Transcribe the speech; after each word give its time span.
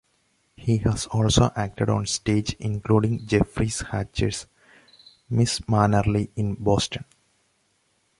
He 0.55 0.77
has 0.77 1.05
also 1.05 1.51
acted 1.55 1.87
on 1.87 2.07
stage, 2.07 2.55
including 2.57 3.19
in 3.19 3.27
Jeffrey 3.27 3.67
Hatcher's 3.91 4.47
"Mrs. 5.31 5.69
Mannerly" 5.69 6.31
in 6.35 6.55
Boston. 6.55 7.05